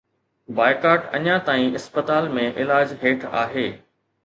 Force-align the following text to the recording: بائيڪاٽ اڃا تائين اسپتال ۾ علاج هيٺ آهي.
بائيڪاٽ 0.59 1.03
اڃا 1.17 1.35
تائين 1.49 1.69
اسپتال 1.81 2.31
۾ 2.41 2.49
علاج 2.65 2.97
هيٺ 3.05 3.31
آهي. 3.45 3.71